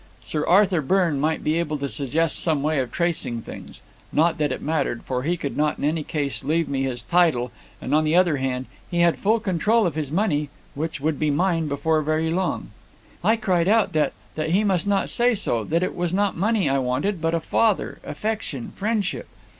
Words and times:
Sir 0.23 0.43
Arthur 0.47 0.81
Byrne 0.81 1.19
might 1.19 1.43
be 1.43 1.59
able 1.59 1.77
to 1.77 1.87
suggest 1.87 2.39
some 2.39 2.63
way 2.63 2.79
of 2.79 2.91
tracing 2.91 3.43
things. 3.43 3.83
Not 4.11 4.39
that 4.39 4.51
it 4.51 4.59
mattered, 4.59 5.03
for 5.03 5.21
he 5.21 5.37
could 5.37 5.55
not 5.55 5.77
in 5.77 5.83
any 5.83 6.03
case 6.03 6.43
leave 6.43 6.67
me 6.67 6.81
his 6.81 7.03
title, 7.03 7.51
and, 7.79 7.93
on 7.93 8.03
the 8.03 8.15
other 8.15 8.37
hand, 8.37 8.65
he 8.89 9.01
had 9.01 9.19
full 9.19 9.39
control 9.39 9.85
of 9.85 9.93
his 9.93 10.11
money, 10.11 10.49
which 10.73 10.99
would 10.99 11.19
be 11.19 11.29
mine 11.29 11.67
before 11.67 12.01
very 12.01 12.31
long. 12.31 12.71
"I 13.23 13.35
cried 13.35 13.67
out 13.67 13.89
at 13.89 13.93
that, 13.93 14.13
that 14.33 14.49
he 14.49 14.63
must 14.63 14.87
not 14.87 15.11
say 15.11 15.35
so; 15.35 15.63
that 15.65 15.83
it 15.83 15.95
was 15.95 16.11
not 16.11 16.35
money 16.35 16.67
I 16.67 16.79
wanted, 16.79 17.21
but 17.21 17.35
a 17.35 17.39
father, 17.39 17.99
affection, 18.03 18.71
friendship. 18.75 19.27